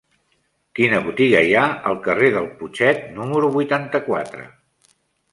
[0.77, 4.47] Quina botiga hi ha al carrer del Putxet número vuitanta-quatre?